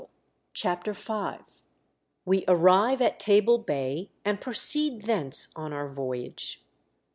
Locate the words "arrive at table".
2.47-3.59